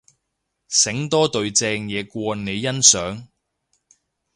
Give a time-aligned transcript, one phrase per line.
[0.67, 3.27] 醒多隊正嘢過你欣賞